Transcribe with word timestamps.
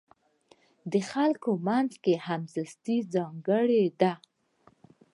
د 0.91 0.93
خلکو 1.11 1.51
منځ 1.67 1.91
کې 2.03 2.13
همزیستي 2.27 2.97
ځانګړې 3.13 3.85
ده. 4.01 4.13